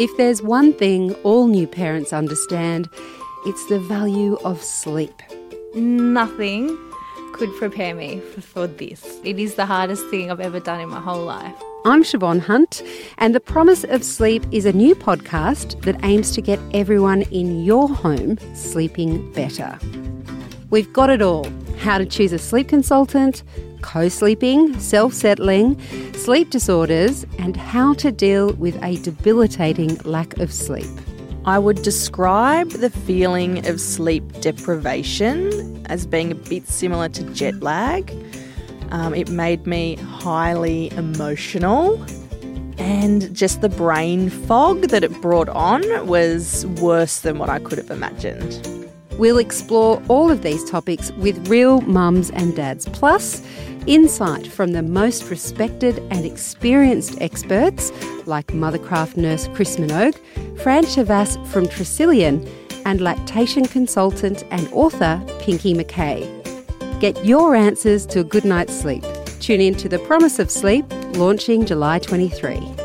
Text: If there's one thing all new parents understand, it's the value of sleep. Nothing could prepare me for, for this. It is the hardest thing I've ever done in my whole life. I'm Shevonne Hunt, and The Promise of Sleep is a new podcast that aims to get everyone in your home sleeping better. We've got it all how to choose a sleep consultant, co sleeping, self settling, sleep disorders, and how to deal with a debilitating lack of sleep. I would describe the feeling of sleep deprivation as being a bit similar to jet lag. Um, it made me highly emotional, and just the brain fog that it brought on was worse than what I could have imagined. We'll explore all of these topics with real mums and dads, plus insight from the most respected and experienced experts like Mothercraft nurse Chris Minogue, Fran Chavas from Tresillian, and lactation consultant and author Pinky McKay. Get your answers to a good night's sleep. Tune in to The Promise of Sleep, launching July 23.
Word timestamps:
If 0.00 0.16
there's 0.16 0.42
one 0.42 0.72
thing 0.72 1.14
all 1.22 1.46
new 1.46 1.68
parents 1.68 2.12
understand, 2.12 2.88
it's 3.46 3.64
the 3.66 3.78
value 3.78 4.34
of 4.44 4.60
sleep. 4.60 5.22
Nothing 5.76 6.76
could 7.32 7.54
prepare 7.54 7.94
me 7.94 8.18
for, 8.18 8.40
for 8.40 8.66
this. 8.66 9.20
It 9.22 9.38
is 9.38 9.54
the 9.54 9.66
hardest 9.66 10.04
thing 10.08 10.32
I've 10.32 10.40
ever 10.40 10.58
done 10.58 10.80
in 10.80 10.88
my 10.88 10.98
whole 10.98 11.24
life. 11.24 11.54
I'm 11.84 12.02
Shevonne 12.02 12.40
Hunt, 12.40 12.82
and 13.18 13.36
The 13.36 13.40
Promise 13.40 13.84
of 13.84 14.02
Sleep 14.02 14.44
is 14.50 14.66
a 14.66 14.72
new 14.72 14.96
podcast 14.96 15.80
that 15.82 16.02
aims 16.02 16.32
to 16.32 16.42
get 16.42 16.58
everyone 16.72 17.22
in 17.30 17.62
your 17.62 17.88
home 17.88 18.36
sleeping 18.56 19.32
better. 19.32 19.78
We've 20.70 20.92
got 20.92 21.08
it 21.08 21.22
all 21.22 21.46
how 21.78 21.98
to 21.98 22.04
choose 22.04 22.32
a 22.32 22.38
sleep 22.40 22.66
consultant, 22.66 23.44
co 23.84 24.08
sleeping, 24.08 24.78
self 24.80 25.12
settling, 25.12 25.78
sleep 26.14 26.48
disorders, 26.50 27.26
and 27.38 27.54
how 27.54 27.92
to 27.94 28.10
deal 28.10 28.54
with 28.54 28.82
a 28.82 28.96
debilitating 29.02 29.98
lack 30.04 30.38
of 30.38 30.52
sleep. 30.52 30.90
I 31.44 31.58
would 31.58 31.82
describe 31.82 32.70
the 32.70 32.88
feeling 32.88 33.66
of 33.66 33.78
sleep 33.78 34.24
deprivation 34.40 35.84
as 35.86 36.06
being 36.06 36.32
a 36.32 36.34
bit 36.34 36.66
similar 36.66 37.10
to 37.10 37.22
jet 37.34 37.62
lag. 37.62 38.10
Um, 38.90 39.14
it 39.14 39.28
made 39.28 39.66
me 39.66 39.96
highly 39.96 40.90
emotional, 40.92 42.02
and 42.78 43.34
just 43.34 43.60
the 43.60 43.68
brain 43.68 44.30
fog 44.30 44.88
that 44.88 45.04
it 45.04 45.12
brought 45.20 45.50
on 45.50 45.82
was 46.06 46.64
worse 46.80 47.20
than 47.20 47.38
what 47.38 47.50
I 47.50 47.58
could 47.58 47.76
have 47.76 47.90
imagined. 47.90 48.73
We'll 49.18 49.38
explore 49.38 50.02
all 50.08 50.30
of 50.30 50.42
these 50.42 50.68
topics 50.68 51.12
with 51.12 51.48
real 51.48 51.80
mums 51.82 52.30
and 52.30 52.54
dads, 52.56 52.88
plus 52.88 53.42
insight 53.86 54.46
from 54.46 54.72
the 54.72 54.82
most 54.82 55.30
respected 55.30 55.98
and 56.10 56.24
experienced 56.24 57.20
experts 57.20 57.92
like 58.26 58.48
Mothercraft 58.48 59.16
nurse 59.16 59.48
Chris 59.54 59.76
Minogue, 59.76 60.18
Fran 60.60 60.84
Chavas 60.84 61.44
from 61.48 61.66
Tresillian, 61.66 62.48
and 62.84 63.00
lactation 63.00 63.66
consultant 63.66 64.44
and 64.50 64.68
author 64.72 65.22
Pinky 65.40 65.74
McKay. 65.74 66.28
Get 67.00 67.24
your 67.24 67.54
answers 67.54 68.06
to 68.06 68.20
a 68.20 68.24
good 68.24 68.44
night's 68.44 68.74
sleep. 68.74 69.04
Tune 69.40 69.60
in 69.60 69.74
to 69.76 69.88
The 69.88 69.98
Promise 70.00 70.38
of 70.38 70.50
Sleep, 70.50 70.84
launching 71.16 71.66
July 71.66 71.98
23. 71.98 72.83